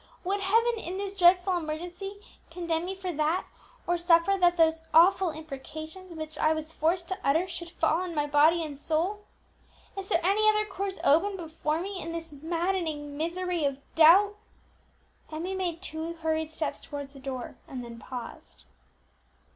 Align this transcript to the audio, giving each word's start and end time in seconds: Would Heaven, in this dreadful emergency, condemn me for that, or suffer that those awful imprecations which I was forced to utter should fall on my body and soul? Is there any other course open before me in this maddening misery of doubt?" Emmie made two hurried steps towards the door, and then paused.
Would 0.23 0.39
Heaven, 0.39 0.79
in 0.79 0.97
this 0.97 1.15
dreadful 1.15 1.57
emergency, 1.57 2.15
condemn 2.49 2.85
me 2.85 2.95
for 2.95 3.11
that, 3.13 3.45
or 3.85 3.99
suffer 3.99 4.35
that 4.35 4.57
those 4.57 4.81
awful 4.95 5.29
imprecations 5.29 6.11
which 6.11 6.39
I 6.39 6.53
was 6.53 6.73
forced 6.73 7.07
to 7.09 7.19
utter 7.23 7.47
should 7.47 7.69
fall 7.69 8.01
on 8.01 8.15
my 8.15 8.25
body 8.25 8.63
and 8.65 8.75
soul? 8.75 9.25
Is 9.95 10.07
there 10.07 10.19
any 10.25 10.49
other 10.49 10.65
course 10.65 10.97
open 11.03 11.37
before 11.37 11.79
me 11.79 12.01
in 12.01 12.13
this 12.13 12.31
maddening 12.31 13.15
misery 13.15 13.63
of 13.63 13.77
doubt?" 13.93 14.37
Emmie 15.31 15.53
made 15.53 15.83
two 15.83 16.13
hurried 16.13 16.49
steps 16.49 16.81
towards 16.81 17.13
the 17.13 17.19
door, 17.19 17.57
and 17.67 17.83
then 17.83 17.99
paused. 17.99 18.63